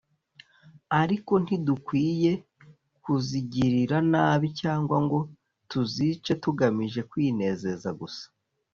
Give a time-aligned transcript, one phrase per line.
[1.01, 2.31] Ariko ntidukwiriye
[3.03, 5.19] kuzigirira nabi cyangwa ngo
[5.69, 8.25] tuzice tugamije kwinezeza gusa